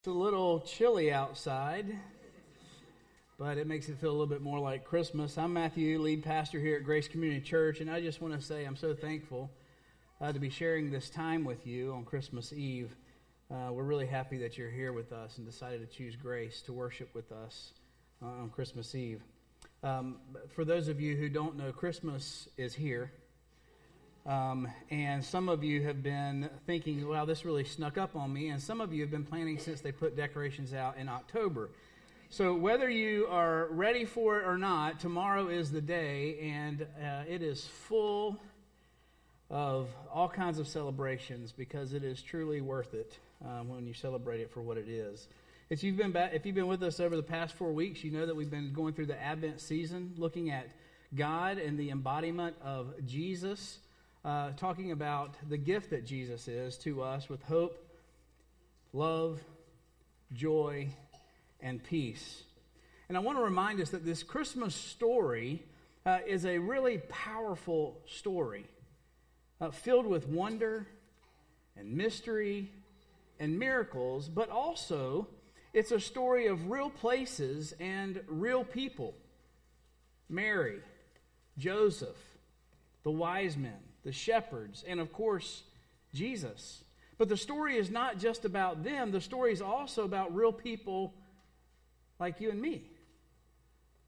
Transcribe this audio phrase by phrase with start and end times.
[0.00, 1.94] It's a little chilly outside,
[3.38, 5.36] but it makes it feel a little bit more like Christmas.
[5.36, 8.64] I'm Matthew, lead pastor here at Grace Community Church, and I just want to say
[8.64, 9.50] I'm so thankful
[10.18, 12.96] uh, to be sharing this time with you on Christmas Eve.
[13.50, 16.72] Uh, we're really happy that you're here with us and decided to choose Grace to
[16.72, 17.74] worship with us
[18.22, 19.20] uh, on Christmas Eve.
[19.82, 20.16] Um,
[20.54, 23.12] for those of you who don't know, Christmas is here.
[24.26, 28.48] Um, and some of you have been thinking, wow, this really snuck up on me.
[28.48, 31.70] And some of you have been planning since they put decorations out in October.
[32.32, 37.24] So, whether you are ready for it or not, tomorrow is the day, and uh,
[37.28, 38.36] it is full
[39.50, 44.40] of all kinds of celebrations because it is truly worth it um, when you celebrate
[44.40, 45.26] it for what it is.
[45.70, 48.12] If you've, been back, if you've been with us over the past four weeks, you
[48.12, 50.68] know that we've been going through the Advent season, looking at
[51.16, 53.78] God and the embodiment of Jesus
[54.24, 57.78] uh, talking about the gift that Jesus is to us with hope,
[58.92, 59.40] love,
[60.32, 60.88] joy,
[61.60, 62.44] and peace.
[63.08, 65.62] And I want to remind us that this Christmas story
[66.04, 68.66] uh, is a really powerful story
[69.60, 70.86] uh, filled with wonder
[71.76, 72.70] and mystery
[73.38, 75.26] and miracles, but also
[75.72, 79.14] it's a story of real places and real people
[80.28, 80.78] Mary,
[81.58, 82.16] Joseph,
[83.02, 85.62] the wise men, the shepherds, and of course,
[86.14, 86.84] Jesus.
[87.18, 91.14] But the story is not just about them, the story is also about real people
[92.18, 92.90] like you and me.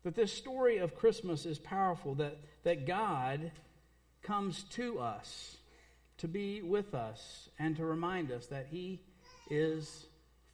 [0.04, 3.52] That this story of Christmas is powerful, that, that God
[4.22, 5.56] comes to us
[6.18, 9.00] to be with us and to remind us that He
[9.50, 10.06] is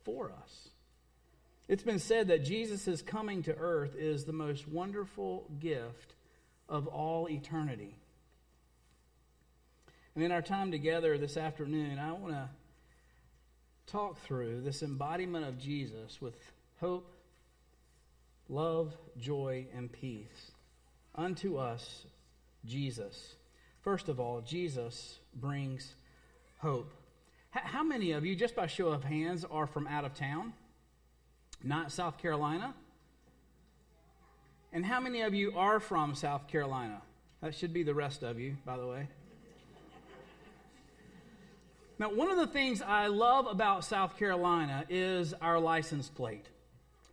[0.05, 0.69] for us.
[1.69, 6.15] It's been said that Jesus' coming to earth is the most wonderful gift
[6.69, 7.95] of all eternity.
[10.19, 12.49] And in our time together this afternoon, I want to
[13.87, 16.35] talk through this embodiment of Jesus with
[16.81, 17.09] hope,
[18.49, 20.51] love, joy, and peace.
[21.15, 22.05] Unto us,
[22.67, 23.37] Jesus.
[23.83, 25.95] First of all, Jesus brings
[26.57, 26.91] hope.
[27.51, 30.53] How many of you, just by show of hands, are from out of town?
[31.63, 32.75] Not South Carolina?
[34.73, 37.03] And how many of you are from South Carolina?
[37.41, 39.07] That should be the rest of you, by the way.
[41.99, 46.47] Now, one of the things I love about South Carolina is our license plate.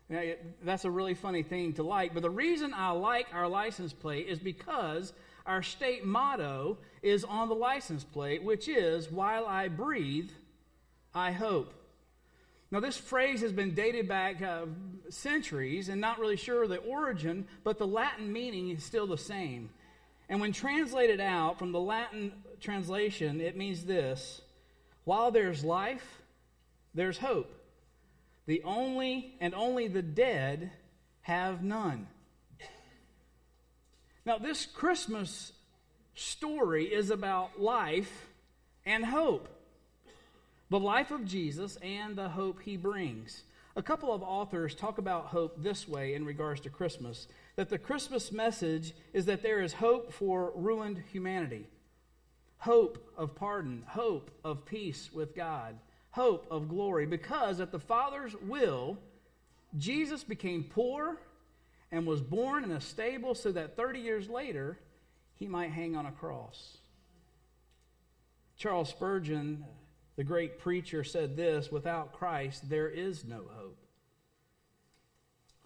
[0.10, 0.22] Now,
[0.64, 4.28] that's a really funny thing to like, but the reason I like our license plate
[4.28, 5.14] is because
[5.48, 10.30] our state motto is on the license plate, which is, While I breathe,
[11.16, 11.74] I hope.
[12.70, 14.66] Now, this phrase has been dated back uh,
[15.10, 19.18] centuries and not really sure of the origin, but the Latin meaning is still the
[19.18, 19.70] same.
[20.30, 24.42] And when translated out from the Latin translation, it means this
[25.06, 26.22] while there's life,
[26.94, 27.52] there's hope.
[28.46, 30.72] The only and only the dead
[31.22, 32.08] have none.
[34.26, 35.54] Now, this Christmas
[36.16, 38.28] story is about life
[38.86, 39.50] and hope
[40.70, 43.44] the life of Jesus and the hope he brings.
[43.76, 47.78] A couple of authors talk about hope this way in regards to Christmas that the
[47.78, 51.68] Christmas message is that there is hope for ruined humanity
[52.66, 55.78] hope of pardon, hope of peace with God,
[56.10, 58.98] hope of glory, because at the Father's will,
[59.78, 61.22] Jesus became poor
[61.92, 64.80] and was born in a stable so that 30 years later
[65.36, 66.78] he might hang on a cross.
[68.58, 69.64] Charles Spurgeon,
[70.16, 73.78] the great preacher, said this without Christ, there is no hope.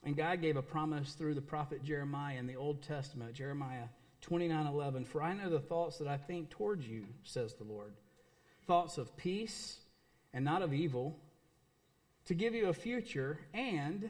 [0.04, 3.86] And God gave a promise through the prophet Jeremiah in the Old Testament, Jeremiah
[4.22, 5.06] 29 11.
[5.06, 7.94] For I know the thoughts that I think towards you, says the Lord.
[8.68, 9.80] Thoughts of peace
[10.34, 11.18] and not of evil,
[12.25, 14.09] to give you a future and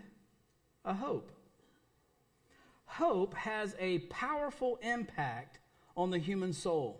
[0.84, 1.32] a hope.
[2.86, 5.60] Hope has a powerful impact
[5.96, 7.00] on the human soul.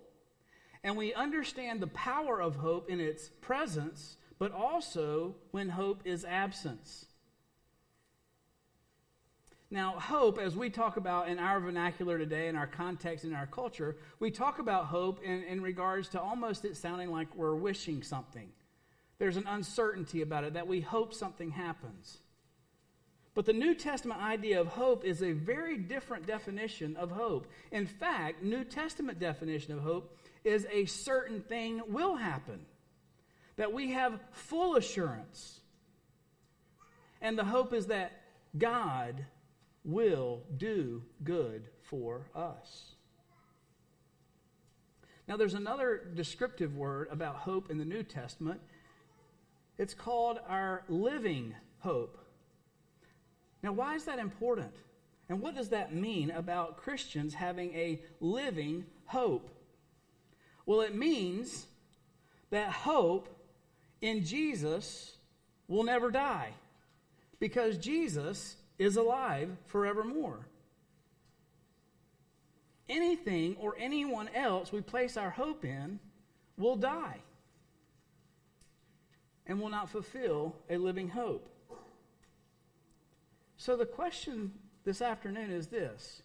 [0.84, 6.24] And we understand the power of hope in its presence, but also when hope is
[6.24, 7.06] absence.
[9.72, 13.46] Now, hope, as we talk about in our vernacular today, in our context, in our
[13.46, 18.02] culture, we talk about hope in, in regards to almost it sounding like we're wishing
[18.02, 18.50] something.
[19.20, 22.18] There's an uncertainty about it that we hope something happens.
[23.36, 27.46] But the New Testament idea of hope is a very different definition of hope.
[27.72, 32.60] In fact, New Testament definition of hope is a certain thing will happen.
[33.58, 35.60] That we have full assurance.
[37.22, 38.14] And the hope is that
[38.58, 39.26] God
[39.92, 42.94] will do good for us.
[45.28, 48.60] Now, there's another descriptive word about hope in the New Testament,
[49.78, 52.18] It's called our living hope.
[53.64, 54.74] Now, why is that important?
[55.30, 59.50] And what does that mean about Christians having a living hope?
[60.66, 61.68] Well, it means
[62.50, 63.30] that hope
[64.02, 65.16] in Jesus
[65.68, 66.50] will never die
[67.40, 70.48] because Jesus is alive forevermore.
[72.88, 76.00] Anything or anyone else we place our hope in
[76.58, 77.20] will die
[79.46, 81.48] and will not fulfill a living hope.
[83.58, 84.54] So the question
[84.86, 86.24] this afternoon is this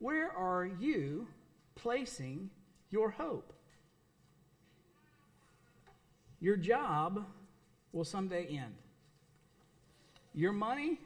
[0.00, 1.28] Where are you
[1.76, 2.50] placing
[2.90, 3.52] your hope?
[6.40, 7.24] Your job
[7.92, 8.74] will someday end.
[10.34, 10.98] Your money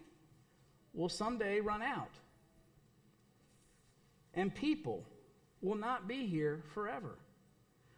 [0.93, 2.11] will someday run out.
[4.35, 5.05] And people
[5.61, 7.19] will not be here forever.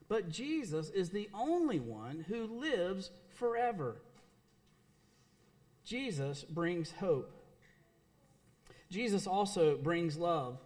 [0.09, 3.97] But Jesus is the only one who lives forever.
[5.85, 7.31] Jesus brings hope.
[8.91, 10.59] Jesus also brings love.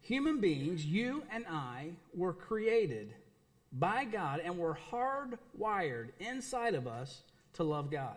[0.00, 3.14] Human beings, you and I, were created
[3.72, 7.22] by God and were hardwired inside of us
[7.54, 8.16] to love God.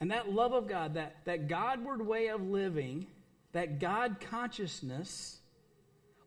[0.00, 3.06] And that love of God, that, that Godward way of living,
[3.52, 5.38] that God consciousness,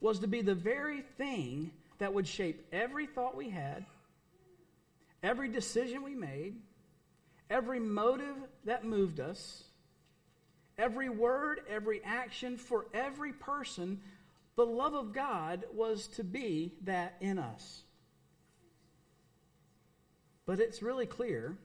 [0.01, 3.85] was to be the very thing that would shape every thought we had,
[5.21, 6.55] every decision we made,
[7.49, 8.35] every motive
[8.65, 9.63] that moved us,
[10.77, 13.99] every word, every action for every person.
[14.55, 17.83] The love of God was to be that in us.
[20.45, 21.57] But it's really clear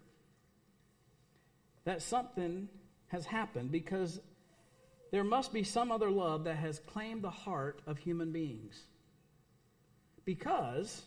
[1.85, 2.69] that something
[3.09, 4.21] has happened because
[5.11, 8.83] there must be some other love that has claimed the heart of human beings.
[10.25, 11.03] Because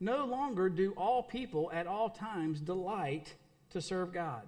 [0.00, 3.34] no longer do all people at all times delight
[3.70, 4.42] to serve God.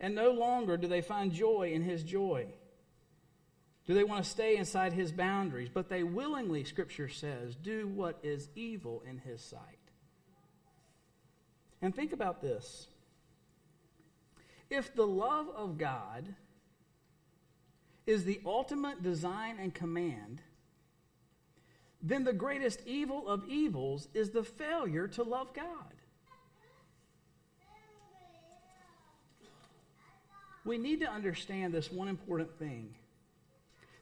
[0.00, 2.46] And no longer do they find joy in His joy.
[3.86, 5.70] Do they want to stay inside His boundaries?
[5.72, 9.60] But they willingly, Scripture says, do what is evil in His sight.
[11.80, 12.88] And think about this
[14.70, 16.34] if the love of God
[18.06, 20.40] is the ultimate design and command,
[22.02, 25.66] then the greatest evil of evils is the failure to love God.
[30.64, 32.94] We need to understand this one important thing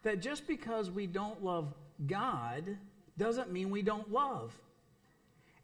[0.02, 1.72] that just because we don't love
[2.06, 2.76] God
[3.16, 4.52] doesn't mean we don't love.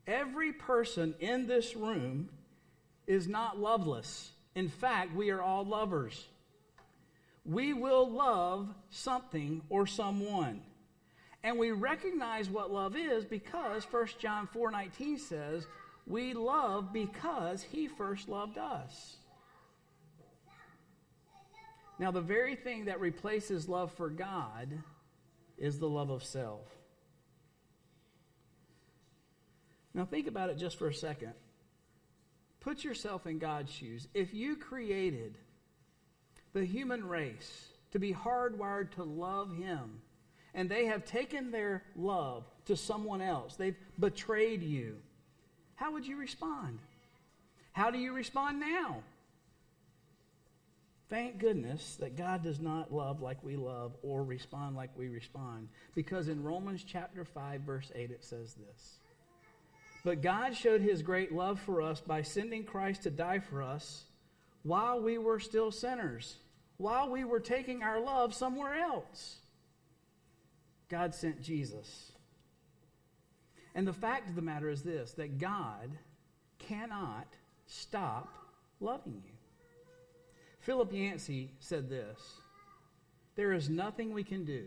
[0.07, 2.29] Every person in this room
[3.07, 4.31] is not loveless.
[4.55, 6.27] In fact, we are all lovers.
[7.45, 10.63] We will love something or someone.
[11.43, 15.67] And we recognize what love is because 1 John 4:19 says,
[16.07, 19.19] "We love because he first loved us."
[21.99, 24.83] Now, the very thing that replaces love for God
[25.57, 26.67] is the love of self.
[29.93, 31.35] Now, think about it just for a second.
[32.65, 34.09] Put yourself in God's shoes.
[34.15, 35.37] If you created
[36.55, 40.01] the human race to be hardwired to love Him,
[40.55, 44.97] and they have taken their love to someone else, they've betrayed you,
[45.75, 46.79] how would you respond?
[47.73, 49.03] How do you respond now?
[51.11, 55.69] Thank goodness that God does not love like we love or respond like we respond.
[55.95, 59.01] Because in Romans chapter 5, verse 8, it says this
[60.05, 64.05] but God showed his great love for us by sending Christ to die for us
[64.63, 66.37] while we were still sinners,
[66.77, 69.37] while we were taking our love somewhere else.
[70.91, 72.13] God sent Jesus.
[73.75, 75.91] And the fact of the matter is this that God
[76.59, 77.27] cannot
[77.67, 78.29] stop
[78.81, 79.33] loving you.
[80.61, 82.21] Philip Yancey said this
[83.37, 84.65] There is nothing we can do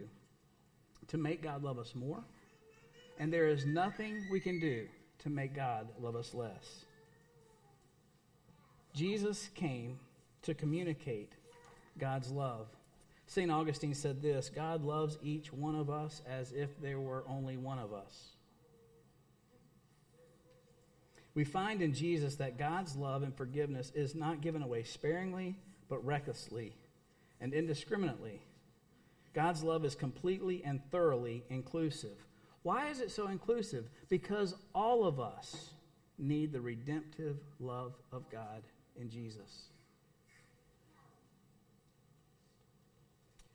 [1.09, 2.23] to make God love us more,
[3.19, 4.87] and there is nothing we can do
[5.27, 6.85] to make God love us less.
[8.93, 9.99] Jesus came
[10.43, 11.33] to communicate
[11.99, 12.67] God's love.
[13.27, 13.51] St.
[13.51, 17.77] Augustine said this God loves each one of us as if there were only one
[17.77, 18.29] of us.
[21.35, 25.55] We find in Jesus that God's love and forgiveness is not given away sparingly,
[25.89, 26.73] but recklessly
[27.39, 28.41] and indiscriminately.
[29.35, 32.17] God's love is completely and thoroughly inclusive.
[32.63, 33.85] Why is it so inclusive?
[34.09, 35.69] Because all of us
[36.17, 38.63] need the redemptive love of God
[38.99, 39.67] in Jesus.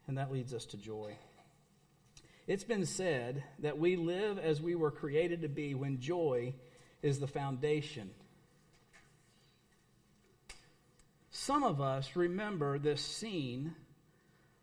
[0.06, 1.16] And that leads us to joy.
[2.46, 6.54] It's been said that we live as we were created to be when joy
[7.02, 8.10] is the foundation.
[11.30, 13.74] Some of us remember this scene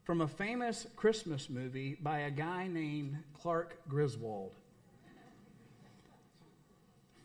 [0.10, 4.56] from a famous Christmas movie by a guy named Clark Griswold.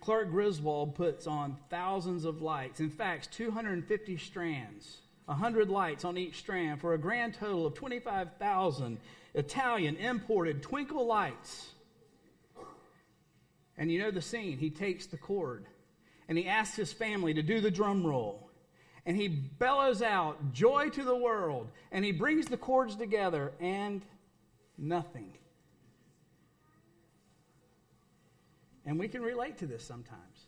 [0.03, 6.37] Clark Griswold puts on thousands of lights, in fact, 250 strands, 100 lights on each
[6.37, 8.99] strand for a grand total of 25,000
[9.33, 11.71] Italian imported twinkle lights.
[13.79, 14.59] And you know the scene.
[14.59, 15.64] He takes the cord
[16.29, 18.44] and he asks his family to do the drum roll.
[19.06, 21.70] And he bellows out, Joy to the world.
[21.92, 24.02] And he brings the chords together and
[24.78, 25.32] nothing.
[28.87, 30.46] And we can relate to this sometimes.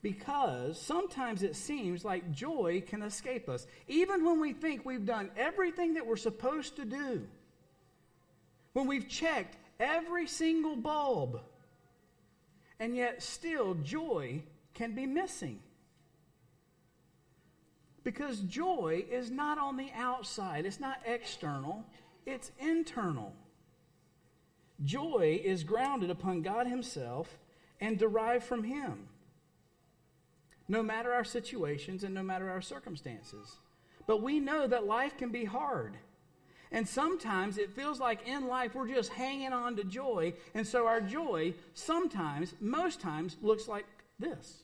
[0.00, 5.30] Because sometimes it seems like joy can escape us, even when we think we've done
[5.36, 7.22] everything that we're supposed to do.
[8.72, 11.40] When we've checked every single bulb,
[12.80, 14.42] and yet still joy
[14.74, 15.60] can be missing.
[18.04, 21.84] Because joy is not on the outside, it's not external,
[22.26, 23.32] it's internal.
[24.84, 27.38] Joy is grounded upon God Himself
[27.80, 29.08] and derived from Him,
[30.68, 33.58] no matter our situations and no matter our circumstances.
[34.06, 35.96] But we know that life can be hard.
[36.72, 40.32] And sometimes it feels like in life we're just hanging on to joy.
[40.54, 43.84] And so our joy sometimes, most times, looks like
[44.18, 44.61] this.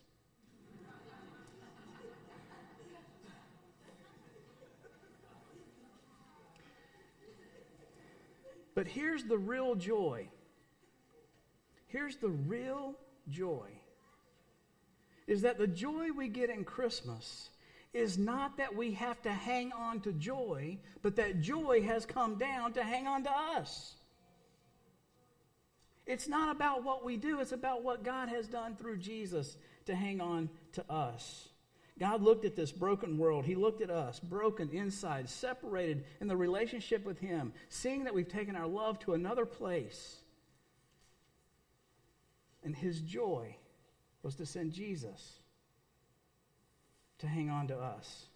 [8.79, 10.29] But here's the real joy.
[11.89, 12.95] Here's the real
[13.29, 13.67] joy.
[15.27, 17.51] Is that the joy we get in Christmas
[17.93, 22.39] is not that we have to hang on to joy, but that joy has come
[22.39, 23.97] down to hang on to us.
[26.07, 29.57] It's not about what we do, it's about what God has done through Jesus
[29.87, 31.49] to hang on to us.
[31.99, 33.45] God looked at this broken world.
[33.45, 38.29] He looked at us, broken inside, separated in the relationship with Him, seeing that we've
[38.29, 40.17] taken our love to another place.
[42.63, 43.57] And His joy
[44.23, 45.39] was to send Jesus
[47.19, 48.27] to hang on to us.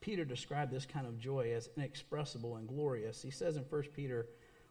[0.00, 3.22] Peter described this kind of joy as inexpressible and glorious.
[3.22, 4.26] He says in 1 Peter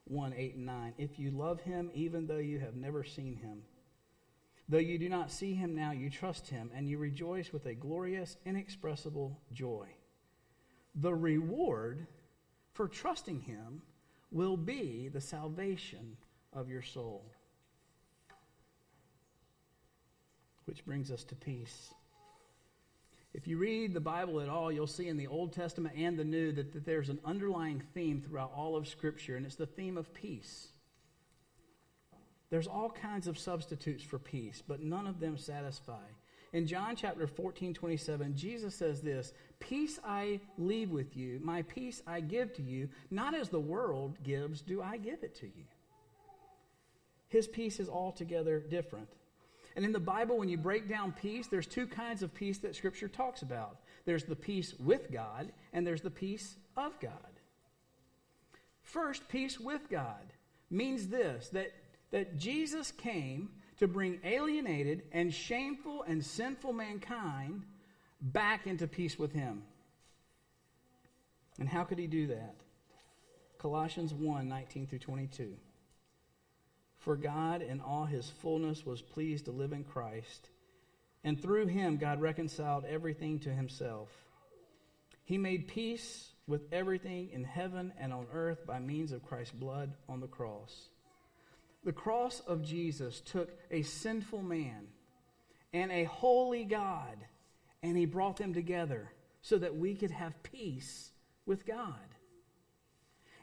[0.05, 3.63] 1 8 and 9, If you love him, even though you have never seen him,
[4.67, 7.75] Though you do not see him now, you trust him, and you rejoice with a
[7.75, 9.87] glorious, inexpressible joy.
[10.95, 12.07] The reward
[12.73, 13.83] for trusting him
[14.31, 16.17] will be the salvation
[16.51, 17.31] of your soul.
[20.65, 21.93] Which brings us to peace.
[23.35, 26.23] If you read the Bible at all, you'll see in the Old Testament and the
[26.23, 29.97] New that, that there's an underlying theme throughout all of Scripture, and it's the theme
[29.97, 30.69] of peace.
[32.49, 36.03] There's all kinds of substitutes for peace, but none of them satisfy.
[36.53, 42.01] In John chapter 14, 27, Jesus says this Peace I leave with you, my peace
[42.07, 42.89] I give to you.
[43.11, 45.65] Not as the world gives, do I give it to you.
[47.27, 49.09] His peace is altogether different.
[49.75, 52.75] And in the Bible, when you break down peace, there's two kinds of peace that
[52.75, 57.11] Scripture talks about there's the peace with God, and there's the peace of God.
[58.83, 60.31] First, peace with God
[60.69, 61.73] means this that
[62.11, 67.63] that Jesus came to bring alienated and shameful and sinful mankind
[68.21, 69.63] back into peace with him.
[71.59, 72.55] And how could he do that?
[73.57, 75.53] Colossians 1 19 through 22.
[76.97, 80.49] For God in all his fullness was pleased to live in Christ,
[81.23, 84.09] and through him God reconciled everything to himself.
[85.23, 89.93] He made peace with everything in heaven and on earth by means of Christ's blood
[90.07, 90.89] on the cross.
[91.85, 94.87] The cross of Jesus took a sinful man
[95.71, 97.17] and a holy God,
[97.83, 99.11] and he brought them together
[99.43, 101.11] so that we could have peace
[101.45, 101.93] with God.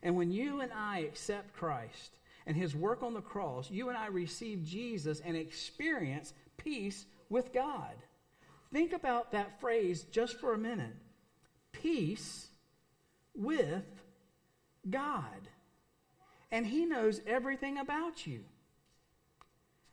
[0.03, 3.97] And when you and I accept Christ and his work on the cross, you and
[3.97, 7.95] I receive Jesus and experience peace with God.
[8.73, 10.97] Think about that phrase just for a minute
[11.71, 12.49] peace
[13.35, 13.85] with
[14.91, 15.49] God
[16.53, 18.45] and He knows everything about you.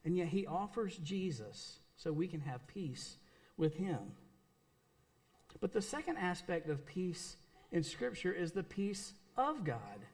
[0.05, 3.15] And yet He offers Jesus so we can have peace
[3.57, 3.97] with Him.
[5.61, 7.35] But the second aspect of peace
[7.71, 10.05] in Scripture is the peace of God.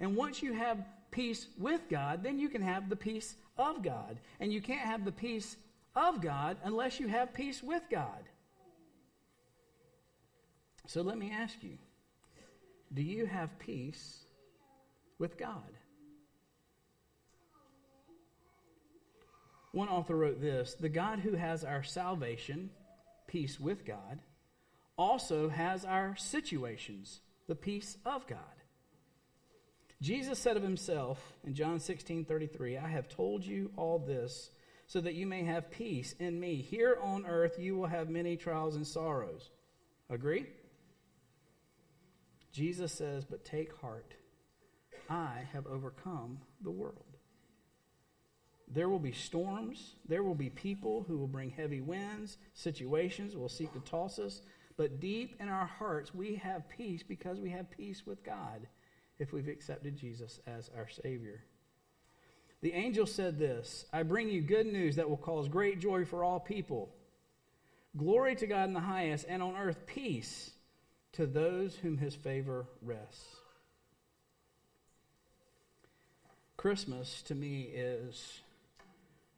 [0.00, 4.18] And once you have peace with God, then you can have the peace of God.
[4.40, 5.56] And you can't have the peace
[5.94, 8.24] of God unless you have peace with God.
[10.86, 11.78] So let me ask you
[12.92, 14.18] do you have peace
[15.22, 15.78] with God.
[19.70, 22.70] One author wrote this The God who has our salvation,
[23.28, 24.18] peace with God,
[24.98, 28.38] also has our situations, the peace of God.
[30.00, 34.50] Jesus said of himself in John 16 33, I have told you all this
[34.88, 36.56] so that you may have peace in me.
[36.56, 39.50] Here on earth you will have many trials and sorrows.
[40.10, 40.46] Agree?
[42.50, 44.16] Jesus says, But take heart,
[45.08, 47.12] I have overcome the world.
[48.68, 49.96] There will be storms.
[50.08, 52.38] There will be people who will bring heavy winds.
[52.54, 54.40] Situations will seek to toss us.
[54.76, 58.66] But deep in our hearts, we have peace because we have peace with God
[59.18, 61.44] if we've accepted Jesus as our Savior.
[62.62, 66.24] The angel said this I bring you good news that will cause great joy for
[66.24, 66.94] all people.
[67.96, 70.52] Glory to God in the highest, and on earth peace
[71.12, 73.41] to those whom his favor rests.
[76.62, 78.40] Christmas to me is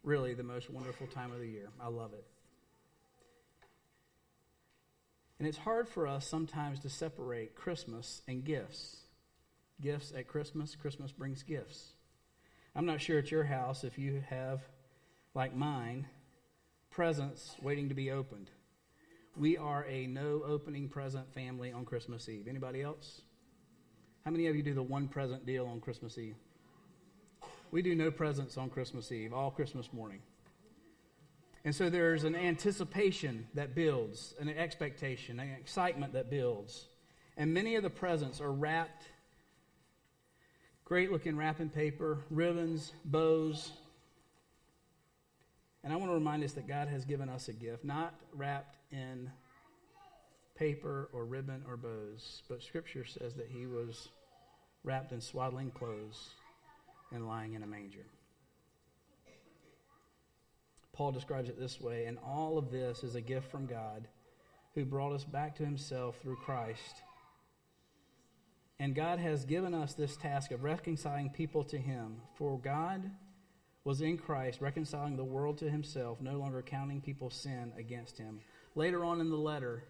[0.03, 1.71] really the most wonderful time of the year.
[1.81, 2.27] I love it.
[5.39, 8.99] And it's hard for us sometimes to separate Christmas and gifts.
[9.81, 11.93] Gifts at Christmas, Christmas brings gifts.
[12.77, 14.61] I'm not sure at your house if you have,
[15.33, 16.07] like mine,
[16.91, 18.51] presents waiting to be opened.
[19.35, 22.49] We are a no opening present family on Christmas Eve.
[22.49, 23.23] Anybody else?
[24.27, 26.37] How many of you do the one present deal on Christmas Eve?
[27.75, 30.21] We do no presents on Christmas Eve, all Christmas morning.
[31.65, 36.87] And so there's an anticipation that builds, an expectation, an excitement that builds.
[37.37, 39.09] And many of the presents are wrapped,
[40.85, 43.73] great looking wrapping paper, ribbons, bows.
[45.83, 48.77] And I want to remind us that God has given us a gift, not wrapped
[48.93, 49.33] in
[50.55, 54.11] paper or ribbon or bows, but Scripture says that He was
[54.85, 56.35] wrapped in swaddling clothes
[57.15, 58.07] and lying in a manger.
[60.93, 64.07] Paul describes it this way and all of this is a gift from God
[64.75, 67.03] who brought us back to himself through Christ.
[68.79, 72.21] And God has given us this task of reconciling people to him.
[72.35, 73.11] For God
[73.85, 78.41] was in Christ, reconciling the world to himself, no longer counting people's sin against him.
[78.75, 79.85] Later on in the letter,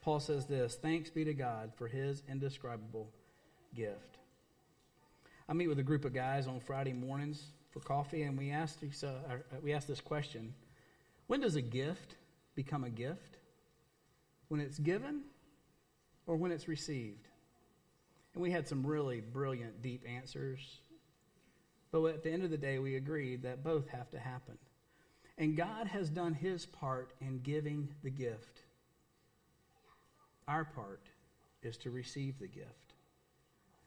[0.00, 3.10] Paul says this Thanks be to God for his indescribable
[3.74, 4.18] gift.
[5.52, 8.78] I meet with a group of guys on Friday mornings for coffee, and we asked,
[9.04, 9.10] uh,
[9.62, 10.54] we asked this question
[11.26, 12.14] When does a gift
[12.54, 13.36] become a gift?
[14.48, 15.24] When it's given
[16.26, 17.28] or when it's received?
[18.32, 20.78] And we had some really brilliant, deep answers.
[21.90, 24.56] But at the end of the day, we agreed that both have to happen.
[25.36, 28.60] And God has done his part in giving the gift.
[30.48, 31.10] Our part
[31.62, 32.94] is to receive the gift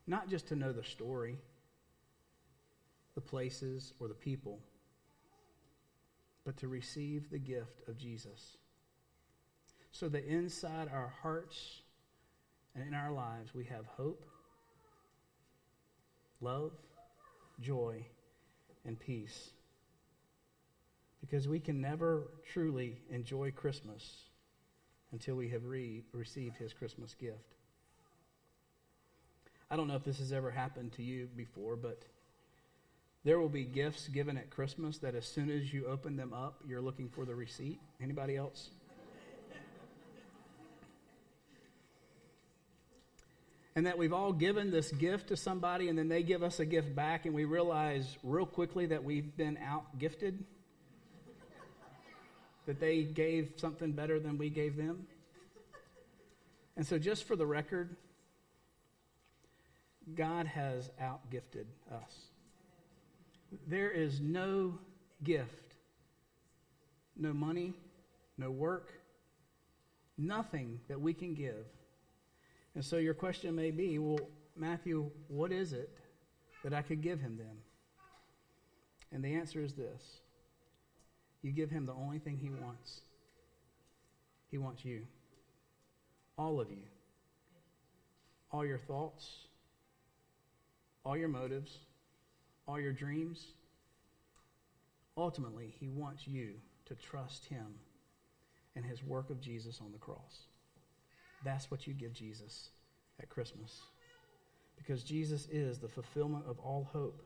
[0.08, 1.38] not just to know the story,
[3.15, 4.60] the places, or the people,
[6.43, 8.58] but to receive the gift of Jesus.
[9.91, 11.82] So that inside our hearts
[12.75, 14.25] and in our lives we have hope,
[16.41, 16.73] love,
[17.62, 18.06] joy,
[18.86, 19.51] and peace.
[21.21, 24.25] Because we can never truly enjoy Christmas
[25.12, 27.56] until we have re- received his Christmas gift.
[29.71, 32.04] I don't know if this has ever happened to you before, but
[33.25, 36.61] there will be gifts given at Christmas that as soon as you open them up,
[36.65, 37.79] you're looking for the receipt.
[38.01, 38.69] Anybody else?
[43.75, 46.65] and that we've all given this gift to somebody and then they give us a
[46.65, 50.45] gift back and we realize real quickly that we've been out gifted
[52.65, 55.05] that they gave something better than we gave them
[56.77, 57.97] and so just for the record
[60.13, 62.13] God has outgifted us.
[63.67, 64.77] There is no
[65.23, 65.75] gift,
[67.15, 67.73] no money,
[68.37, 68.91] no work,
[70.17, 71.65] nothing that we can give.
[72.75, 74.19] And so your question may be well,
[74.55, 75.89] Matthew, what is it
[76.63, 77.57] that I could give him then?
[79.11, 80.19] And the answer is this
[81.41, 83.01] you give him the only thing he wants.
[84.51, 85.05] He wants you,
[86.37, 86.83] all of you,
[88.51, 89.45] all your thoughts
[91.05, 91.77] all your motives,
[92.67, 93.47] all your dreams.
[95.17, 96.54] Ultimately, He wants you
[96.86, 97.75] to trust Him
[98.75, 100.45] and His work of Jesus on the cross.
[101.43, 102.69] That's what you give Jesus
[103.19, 103.82] at Christmas.
[104.78, 107.21] Because Jesus is the fulfillment of all hope,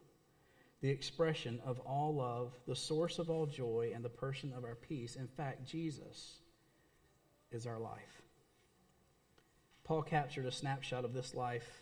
[0.82, 4.76] the expression of all love, the source of all joy, and the person of our
[4.76, 5.16] peace.
[5.16, 6.36] In fact, Jesus
[7.52, 8.22] is our life.
[9.84, 11.82] Paul captured a snapshot of this life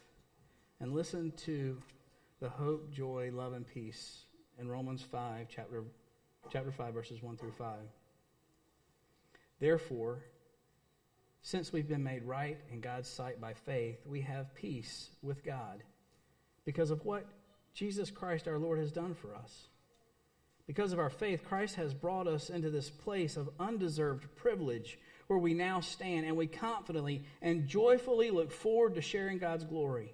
[0.80, 1.82] and listen to
[2.40, 4.24] the hope, joy, love, and peace
[4.60, 5.84] in Romans 5, chapter
[6.52, 7.76] chapter 5, verses 1 through 5.
[9.60, 10.24] Therefore,
[11.42, 15.84] since we've been made right in God's sight by faith, we have peace with God
[16.64, 17.26] because of what
[17.74, 19.68] Jesus Christ our Lord has done for us.
[20.68, 25.40] Because of our faith, Christ has brought us into this place of undeserved privilege where
[25.40, 30.14] we now stand and we confidently and joyfully look forward to sharing God's glory.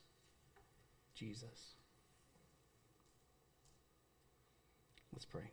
[1.21, 1.75] Jesus.
[5.13, 5.51] Let's pray.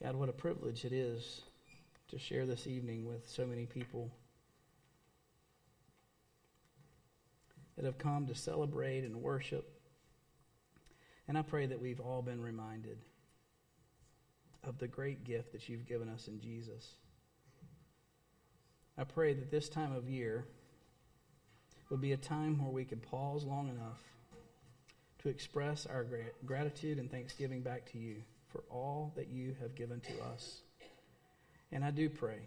[0.00, 1.40] God, what a privilege it is
[2.10, 4.12] to share this evening with so many people
[7.76, 9.80] that have come to celebrate and worship
[11.26, 12.98] and I pray that we've all been reminded
[14.62, 16.94] of the great gift that you've given us in Jesus.
[18.96, 20.46] I pray that this time of year
[21.90, 24.00] would be a time where we could pause long enough
[25.22, 26.06] to express our
[26.46, 28.16] gratitude and thanksgiving back to you
[28.48, 30.62] for all that you have given to us.
[31.72, 32.38] And I do pray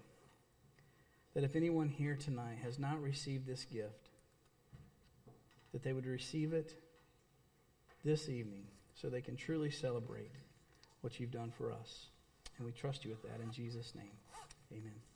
[1.34, 4.10] that if anyone here tonight has not received this gift,
[5.72, 6.74] that they would receive it
[8.04, 10.32] this evening so they can truly celebrate
[11.02, 12.08] what you've done for us.
[12.58, 14.12] And we trust you with that in Jesus' name.
[14.72, 15.13] Amen.